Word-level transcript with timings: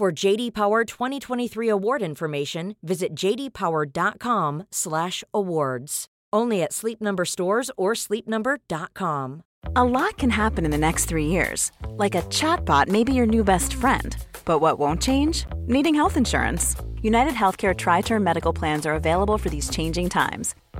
For 0.00 0.08
JD 0.10 0.54
Power 0.54 0.86
2023 0.86 1.68
award 1.68 2.00
information, 2.00 2.74
visit 2.82 3.14
jdpower.com/awards. 3.14 6.06
Only 6.32 6.62
at 6.62 6.72
Sleep 6.72 7.02
Number 7.02 7.26
stores 7.26 7.70
or 7.76 7.92
sleepnumber.com. 7.92 9.42
A 9.76 9.84
lot 9.84 10.16
can 10.16 10.30
happen 10.30 10.64
in 10.64 10.70
the 10.70 10.78
next 10.78 11.04
three 11.04 11.26
years. 11.26 11.70
Like 11.90 12.14
a 12.14 12.22
chatbot 12.30 12.88
may 12.88 13.04
be 13.04 13.12
your 13.12 13.26
new 13.26 13.44
best 13.44 13.74
friend. 13.74 14.16
But 14.46 14.60
what 14.60 14.78
won't 14.78 15.02
change? 15.02 15.44
Needing 15.66 15.94
health 15.94 16.16
insurance. 16.16 16.76
United 17.02 17.34
Healthcare 17.34 17.76
Tri 17.76 18.00
Term 18.00 18.24
Medical 18.24 18.54
Plans 18.54 18.86
are 18.86 18.94
available 18.94 19.36
for 19.36 19.50
these 19.50 19.68
changing 19.68 20.08
times. 20.08 20.54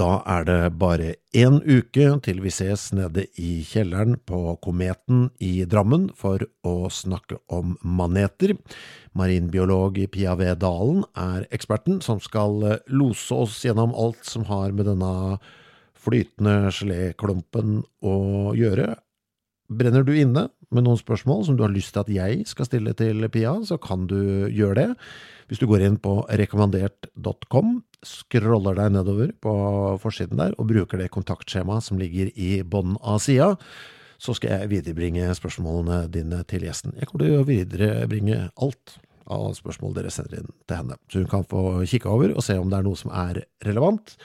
Da 0.00 0.22
er 0.24 0.46
det 0.48 0.78
bare 0.80 1.10
én 1.36 1.58
uke 1.60 2.06
til 2.24 2.38
vi 2.40 2.50
ses 2.54 2.86
nede 2.96 3.26
i 3.36 3.60
kjelleren 3.68 4.14
på 4.24 4.54
Kometen 4.64 5.26
i 5.44 5.66
Drammen 5.68 6.06
for 6.16 6.40
å 6.64 6.88
snakke 6.88 7.36
om 7.52 7.74
maneter. 7.84 8.54
Marinbiolog 9.12 10.00
Pia 10.14 10.38
V. 10.40 10.54
Dalen 10.56 11.04
er 11.12 11.44
eksperten 11.52 12.00
som 12.00 12.22
skal 12.24 12.80
lose 12.88 13.36
oss 13.36 13.58
gjennom 13.66 13.92
alt 13.92 14.24
som 14.24 14.48
har 14.48 14.72
med 14.72 14.88
denne 14.88 15.12
flytende 16.00 16.72
geléklumpen 16.72 17.82
å 18.00 18.16
gjøre. 18.56 18.94
Brenner 19.70 20.02
du 20.02 20.10
inne 20.18 20.48
med 20.74 20.82
noen 20.82 20.98
spørsmål 20.98 21.44
som 21.46 21.54
du 21.58 21.62
har 21.62 21.70
lyst 21.70 21.92
til 21.94 22.02
at 22.02 22.10
jeg 22.10 22.46
skal 22.50 22.66
stille 22.66 22.94
til 22.98 23.22
Pia, 23.30 23.52
så 23.62 23.78
kan 23.78 24.08
du 24.10 24.18
gjøre 24.50 24.74
det. 24.80 24.88
Hvis 25.50 25.62
du 25.62 25.68
går 25.70 25.84
inn 25.86 25.98
på 26.02 26.16
rekommandert.com, 26.26 27.76
scroller 28.06 28.78
deg 28.78 28.96
nedover 28.96 29.30
på 29.42 29.54
forsiden 30.02 30.42
der 30.42 30.56
og 30.58 30.70
bruker 30.72 30.98
det 30.98 31.12
kontaktskjemaet 31.14 31.86
som 31.86 32.00
ligger 32.02 32.32
i 32.34 32.60
bunnen 32.66 32.98
av 33.02 33.22
sida, 33.22 33.52
så 34.20 34.34
skal 34.36 34.56
jeg 34.56 34.72
viderebringe 34.74 35.30
spørsmålene 35.38 36.02
dine 36.12 36.42
til 36.50 36.66
gjesten. 36.66 36.96
Jeg 36.98 37.08
kommer 37.08 37.24
til 37.24 37.38
å 37.38 37.46
viderebringe 37.48 38.42
alt 38.60 38.98
av 39.30 39.52
spørsmål 39.54 39.94
dere 39.96 40.10
sender 40.12 40.42
inn 40.42 40.54
til 40.66 40.80
henne, 40.80 40.98
så 41.06 41.22
hun 41.22 41.30
kan 41.30 41.46
få 41.46 41.84
kikke 41.86 42.10
over 42.10 42.34
og 42.34 42.42
se 42.44 42.58
om 42.58 42.72
det 42.72 42.80
er 42.80 42.88
noe 42.90 42.98
som 42.98 43.14
er 43.14 43.44
relevant. 43.66 44.18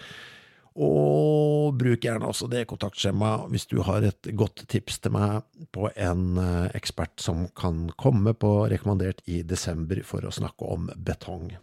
Og 0.76 1.35
bruk 1.78 2.06
gjerne 2.06 2.28
også 2.30 2.48
det 2.52 2.66
kontaktskjemaet 2.70 3.52
hvis 3.54 3.68
du 3.72 3.78
har 3.86 4.06
et 4.08 4.30
godt 4.38 4.66
tips 4.72 5.00
til 5.04 5.14
meg 5.16 5.46
på 5.76 5.90
en 5.92 6.40
eh, 6.42 6.68
ekspert 6.78 7.22
som 7.24 7.46
kan 7.58 7.90
komme 8.02 8.36
på 8.38 8.52
rekommandert 8.72 9.24
i 9.30 9.42
desember 9.44 10.02
for 10.08 10.26
å 10.26 10.34
snakke 10.34 10.68
om 10.76 10.90
betong. 10.96 11.54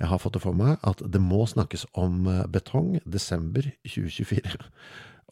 Jeg 0.00 0.08
har 0.08 0.20
fått 0.22 0.38
det 0.38 0.44
for 0.44 0.56
meg 0.56 0.78
at 0.86 1.02
det 1.04 1.20
må 1.20 1.44
snakkes 1.48 1.86
om 1.98 2.24
eh, 2.30 2.46
betong 2.48 2.98
desember 3.04 3.68
2024. 3.84 4.68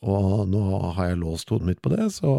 Og 0.06 0.44
nå 0.46 0.60
har 0.94 1.10
jeg 1.10 1.18
låst 1.18 1.50
hodet 1.50 1.66
mitt 1.66 1.80
på 1.82 1.90
det, 1.90 2.04
så 2.14 2.30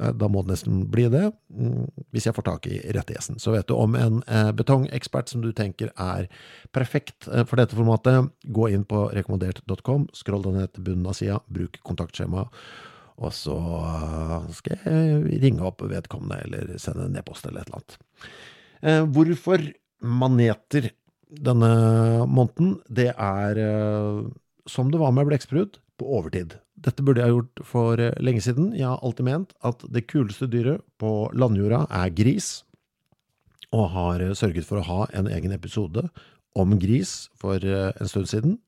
eh, 0.00 0.12
da 0.16 0.28
må 0.32 0.42
det 0.42 0.54
nesten 0.54 0.84
bli 0.92 1.04
det, 1.12 1.26
mm, 1.52 2.06
hvis 2.14 2.28
jeg 2.28 2.36
får 2.36 2.46
tak 2.46 2.68
i 2.70 2.78
rette 2.96 3.12
gjesten. 3.12 3.40
Så 3.42 3.52
vet 3.52 3.68
du 3.68 3.74
om 3.76 3.96
en 3.98 4.22
eh, 4.24 4.48
betongekspert 4.56 5.28
som 5.28 5.44
du 5.44 5.50
tenker 5.56 5.92
er 6.00 6.30
perfekt 6.72 7.28
eh, 7.28 7.44
for 7.48 7.60
dette 7.60 7.76
formatet, 7.76 8.32
gå 8.48 8.70
inn 8.72 8.86
på 8.88 9.04
rekommandert.com, 9.12 10.08
skroll 10.16 10.46
deg 10.46 10.56
ned 10.56 10.72
til 10.72 10.88
bunnen 10.88 11.12
av 11.12 11.18
sida, 11.18 11.42
bruk 11.52 11.76
kontaktskjema, 11.84 12.46
og 13.22 13.36
så 13.36 13.58
skal 14.56 14.80
jeg 14.80 15.42
ringe 15.44 15.62
opp 15.68 15.84
vedkommende 15.84 16.40
eller 16.46 16.72
sende 16.80 17.10
en 17.10 17.18
e-post 17.20 17.44
eller 17.46 17.60
et 17.60 17.68
eller 17.68 17.82
annet. 17.82 19.10
Hvorfor 19.14 19.62
maneter 20.02 20.88
denne 21.28 21.68
måneden? 22.26 22.78
Det 22.88 23.12
er 23.12 23.60
som 24.68 24.90
det 24.92 25.00
var 25.02 25.14
med 25.14 25.28
blekksprut, 25.28 25.80
på 26.00 26.08
overtid. 26.18 26.56
Dette 26.82 27.04
burde 27.04 27.22
jeg 27.22 27.34
gjort 27.34 27.62
for 27.68 28.00
eh, 28.00 28.16
lenge 28.22 28.42
siden. 28.44 28.72
Jeg 28.76 28.88
har 28.88 29.00
alltid 29.04 29.28
ment 29.28 29.54
at 29.66 29.84
det 29.92 30.06
kuleste 30.10 30.48
dyret 30.50 30.82
på 31.00 31.28
landjorda 31.36 31.84
er 32.02 32.12
gris, 32.16 32.62
og 33.72 33.92
har 33.94 34.24
eh, 34.24 34.34
sørget 34.38 34.66
for 34.68 34.80
å 34.80 34.86
ha 34.88 35.06
en 35.16 35.30
egen 35.30 35.54
episode 35.54 36.08
om 36.58 36.74
gris 36.80 37.30
for 37.38 37.62
eh, 37.62 37.92
en 37.92 38.10
stund 38.10 38.30
siden. 38.32 38.58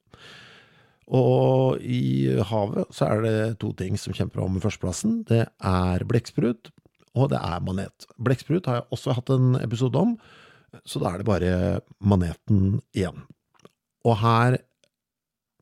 Og 1.04 1.83
i 1.84 2.33
havet 2.49 2.94
så 2.94 3.10
er 3.10 3.25
det 3.25 3.37
to 3.60 3.75
ting 3.77 3.99
som 4.00 4.16
kjemper 4.16 4.41
om 4.44 4.56
førsteplassen. 4.62 5.21
Det 5.28 5.43
er 5.44 6.06
blekksprut, 6.09 6.71
og 7.15 7.28
det 7.34 7.41
er 7.43 7.65
manet. 7.65 8.06
Blekksprut 8.16 8.71
har 8.71 8.81
jeg 8.81 8.88
også 8.94 9.16
hatt 9.19 9.33
en 9.34 9.59
episode 9.60 10.00
om, 10.00 10.15
så 10.88 11.03
da 11.03 11.12
er 11.12 11.21
det 11.21 11.28
bare 11.28 11.56
maneten 12.00 12.78
igjen. 12.97 13.21
Og 14.04 14.16
her 14.22 14.59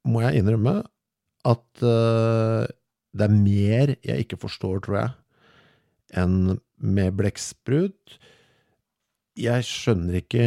må 0.08 0.22
jeg 0.24 0.40
innrømme 0.40 0.80
at 1.48 1.84
uh, 1.84 2.66
det 3.12 3.26
er 3.26 3.34
mer 3.34 3.94
jeg 4.06 4.24
ikke 4.24 4.40
forstår, 4.40 4.80
tror 4.84 4.98
jeg, 4.98 5.10
enn 6.22 6.58
med 6.82 7.16
blekksprut. 7.18 8.16
Jeg 9.38 9.66
skjønner 9.66 10.20
ikke 10.22 10.46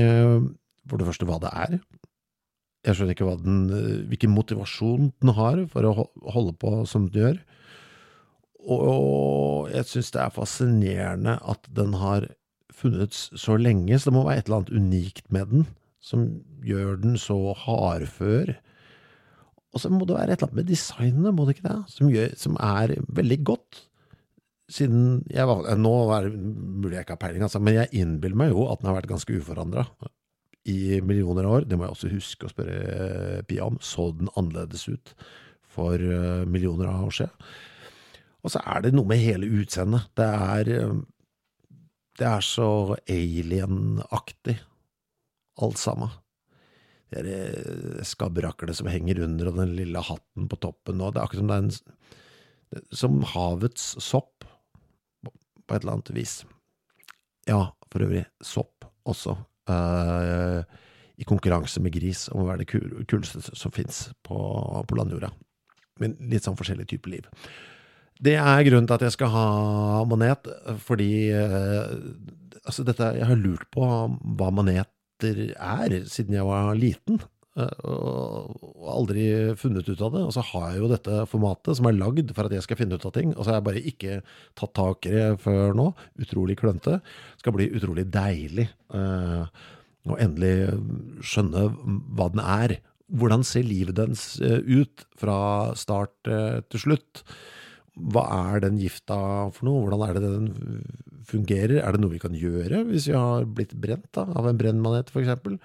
for 0.86 1.00
det 1.00 1.08
første 1.08 1.28
hva 1.30 1.38
det 1.42 1.52
er. 1.52 1.78
Jeg 2.86 2.98
skjønner 2.98 3.16
ikke 3.16 3.36
den, 3.42 3.62
hvilken 4.10 4.34
motivasjon 4.34 5.12
den 5.22 5.34
har 5.38 5.62
for 5.72 5.88
å 5.90 5.94
holde 6.34 6.54
på 6.62 6.74
som 6.90 7.08
den 7.10 7.22
gjør. 7.22 7.40
Og 8.66 9.72
jeg 9.74 9.90
syns 9.90 10.12
det 10.14 10.22
er 10.22 10.34
fascinerende 10.34 11.38
at 11.46 11.70
den 11.78 11.96
har 12.02 12.28
funnes 12.76 13.28
så 13.40 13.56
lenge, 13.58 13.98
så 13.98 14.10
det 14.10 14.18
må 14.18 14.26
være 14.28 14.42
et 14.42 14.50
eller 14.50 14.62
annet 14.64 14.76
unikt 14.76 15.28
med 15.34 15.52
den 15.54 15.68
som 16.06 16.26
gjør 16.66 17.00
den 17.02 17.16
så 17.18 17.38
hardfør 17.58 18.54
og 19.76 19.82
så 19.84 19.92
må 19.92 20.06
det 20.08 20.16
være 20.16 20.32
et 20.32 20.40
eller 20.40 20.48
annet 20.48 20.62
med 20.62 20.70
designet, 20.72 21.36
må 21.36 21.46
det 21.46 21.58
ikke 21.58 21.68
det, 21.68 21.80
som, 21.92 22.08
gjør, 22.14 22.36
som 22.40 22.58
er 22.64 22.94
veldig 23.18 23.38
godt. 23.52 23.82
Siden 24.72 25.02
jeg 25.30 25.46
var, 25.50 25.68
Nå 25.78 25.94
er 26.16 26.30
det 26.30 26.40
mulig 26.40 26.96
jeg 26.96 27.06
ikke 27.06 27.18
har 27.18 27.24
peiling, 27.26 27.44
altså, 27.44 27.60
men 27.60 27.76
jeg 27.76 27.92
innbiller 28.00 28.40
meg 28.40 28.54
jo 28.54 28.70
at 28.72 28.80
den 28.80 28.90
har 28.90 28.96
vært 29.02 29.12
ganske 29.12 29.36
uforandra 29.36 29.84
i 30.72 31.02
millioner 31.06 31.46
av 31.46 31.58
år. 31.60 31.68
Det 31.68 31.78
må 31.78 31.86
jeg 31.86 31.98
også 31.98 32.14
huske 32.14 32.48
å 32.48 32.54
spørre 32.54 33.44
Pia 33.50 33.68
om. 33.68 33.76
Så 33.84 34.08
den 34.18 34.32
annerledes 34.40 34.88
ut 34.88 35.12
for 35.76 36.00
eh, 36.00 36.46
millioner 36.50 36.90
av 36.90 37.10
år 37.10 37.20
siden? 37.20 37.50
Og 38.46 38.54
så 38.54 38.62
er 38.64 38.86
det 38.86 38.96
noe 38.96 39.10
med 39.10 39.22
hele 39.22 39.50
utseendet. 39.60 40.08
Det 40.18 40.32
er 40.32 40.72
eh, 40.80 41.00
Det 42.16 42.30
er 42.32 42.46
så 42.48 42.96
alien-aktig, 43.12 44.56
alt 45.60 45.82
sammen 45.82 46.16
de 47.24 48.04
skabraklet 48.06 48.76
som 48.78 48.90
henger 48.92 49.22
under, 49.24 49.50
og 49.50 49.60
den 49.62 49.76
lille 49.78 50.02
hatten 50.04 50.50
på 50.52 50.60
toppen. 50.60 51.02
Og 51.02 51.14
det 51.14 51.22
er 51.22 51.28
akkurat 51.28 51.44
som 51.44 51.52
det 51.52 51.56
er 51.56 51.68
en 51.68 52.86
Som 52.92 53.22
havets 53.24 53.96
sopp, 54.04 54.44
på 55.24 55.76
et 55.76 55.84
eller 55.84 55.94
annet 55.94 56.12
vis. 56.16 56.44
Ja, 57.48 57.72
for 57.92 58.04
øvrig, 58.04 58.26
sopp 58.44 58.86
også. 59.06 59.38
Uh, 59.70 60.62
I 61.18 61.24
konkurranse 61.24 61.80
med 61.82 61.94
gris 61.94 62.28
om 62.34 62.44
å 62.44 62.50
være 62.50 62.66
det 62.66 63.08
kuleste 63.08 63.42
som 63.46 63.72
fins 63.72 64.10
på, 64.26 64.36
på 64.86 64.98
landjorda. 64.98 65.32
Men 66.02 66.18
litt 66.20 66.44
sånn 66.44 66.58
forskjellig 66.60 66.90
type 66.92 67.10
liv. 67.10 67.30
Det 68.20 68.36
er 68.40 68.66
grunnen 68.68 68.88
til 68.88 68.98
at 68.98 69.06
jeg 69.08 69.16
skal 69.16 69.32
ha 69.32 69.48
manet, 70.10 70.48
fordi 70.84 71.32
uh, 71.32 71.96
altså 72.66 72.86
dette, 72.88 73.14
jeg 73.20 73.30
har 73.30 73.40
lurt 73.40 73.70
på 73.74 73.86
hva 73.86 74.52
manet 74.56 74.90
er, 75.56 75.96
siden 76.12 76.38
jeg 76.38 76.48
var 76.48 76.76
liten. 76.80 77.22
Eh, 77.56 77.86
og 77.88 78.90
aldri 78.92 79.28
funnet 79.60 79.88
ut 79.88 80.02
av 80.02 80.16
det. 80.16 80.24
Og 80.28 80.34
så 80.36 80.44
har 80.52 80.74
jeg 80.74 80.84
jo 80.84 80.92
dette 80.92 81.22
formatet 81.32 81.80
som 81.80 81.90
er 81.90 81.98
lagd 81.98 82.34
for 82.36 82.48
at 82.48 82.58
jeg 82.58 82.66
skal 82.66 82.82
finne 82.82 83.00
ut 83.00 83.08
av 83.08 83.16
ting. 83.16 83.36
Og 83.36 83.44
så 83.44 83.52
har 83.54 83.62
jeg 83.62 83.68
bare 83.70 83.86
ikke 83.94 84.20
tatt 84.60 84.76
tak 84.78 85.10
i 85.10 85.16
det 85.16 85.30
før 85.44 85.78
nå. 85.78 85.92
Utrolig 86.26 86.60
klønete. 86.62 87.00
Skal 87.42 87.56
bli 87.56 87.72
utrolig 87.76 88.08
deilig 88.14 88.70
å 88.92 89.00
uh, 89.02 90.20
endelig 90.22 90.76
skjønne 91.26 91.70
hva 92.14 92.28
den 92.30 92.44
er, 92.44 92.76
hvordan 93.14 93.44
ser 93.46 93.66
livet 93.68 93.98
dens 94.00 94.36
eh, 94.42 94.62
ut 94.66 95.06
fra 95.20 95.74
start 95.78 96.30
eh, 96.30 96.62
til 96.72 96.82
slutt? 96.88 97.22
Hva 97.96 98.26
er 98.52 98.64
den 98.66 98.80
gifta 98.82 99.18
for 99.56 99.68
noe? 99.68 99.86
Hvordan 99.86 100.04
er 100.04 100.18
det 100.18 100.24
den 100.28 100.48
fungerer? 101.30 101.78
Er 101.80 101.96
det 101.96 102.02
noe 102.04 102.12
vi 102.12 102.22
kan 102.22 102.36
gjøre 102.36 102.84
hvis 102.90 103.10
vi 103.10 103.16
har 103.16 103.48
blitt 103.48 103.76
brent 103.80 104.10
da, 104.16 104.26
av 104.36 104.50
en 104.50 104.60
brennmanet 104.60 105.12
f.eks.? 105.14 105.60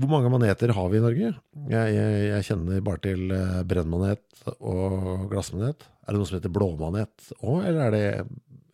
Hvor 0.00 0.08
mange 0.08 0.30
maneter 0.32 0.72
har 0.72 0.88
vi 0.88 0.96
i 0.96 1.02
Norge? 1.04 1.32
Jeg, 1.68 1.90
jeg, 1.92 2.22
jeg 2.30 2.46
kjenner 2.48 2.84
bare 2.84 3.02
til 3.04 3.34
eh, 3.36 3.58
brennmanet 3.68 4.46
og 4.56 5.26
glassmanet. 5.30 5.84
Er 6.02 6.14
det 6.14 6.22
noe 6.22 6.30
som 6.30 6.38
heter 6.38 6.54
blåmanet 6.54 7.28
òg, 7.42 7.60
eller 7.68 7.82
er 7.84 7.92
det 7.96 8.06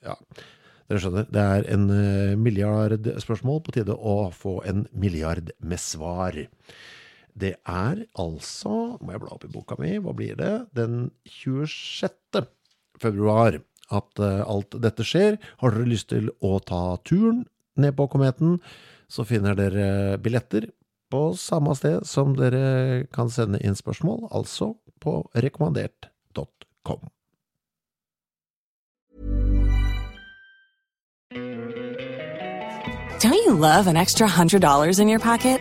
Ja, 0.07 0.15
dere 0.89 1.03
skjønner. 1.03 1.27
Det 1.35 1.43
er 1.43 1.67
en 1.75 1.89
milliardspørsmål. 2.41 3.65
På 3.67 3.75
tide 3.75 3.99
å 3.99 4.31
få 4.33 4.61
en 4.71 4.87
milliard 4.95 5.51
med 5.59 5.83
svar. 5.83 6.39
Det 7.39 7.57
er 7.69 8.05
altså, 8.19 8.77
må 9.03 9.13
jeg 9.13 9.23
bla 9.23 9.35
opp 9.35 9.45
i 9.47 9.51
boka 9.53 9.77
mi, 9.79 9.97
hva 10.03 10.15
blir 10.17 10.39
det, 10.39 10.53
den 10.79 11.11
26. 11.27 12.47
februar 13.03 13.61
at 13.89 14.21
uh, 14.21 14.43
alt 14.45 14.77
dette 14.83 15.07
skjer. 15.07 15.39
Har 15.63 15.75
dere 15.75 15.89
lyst 15.89 16.11
til 16.13 16.31
å 16.45 16.59
ta 16.61 16.99
turen 17.09 17.45
ned 17.79 17.97
på 17.97 18.09
Kometen, 18.11 18.59
så 19.09 19.25
finner 19.25 19.57
dere 19.57 20.19
billetter 20.21 20.69
på 21.09 21.31
samme 21.41 21.73
sted 21.79 22.05
som 22.05 22.35
dere 22.37 23.07
kan 23.15 23.31
sende 23.33 23.61
inn 23.65 23.79
spørsmål, 23.79 24.27
altså 24.35 24.75
på 25.01 25.23
rekommandert.com. 25.33 27.09
Don't 33.19 33.35
you 33.35 33.55
love 33.55 33.89
an 33.89 33.97
extra 33.97 34.29
$100 34.29 35.01
in 35.01 35.09
your 35.09 35.19
pocket? 35.19 35.61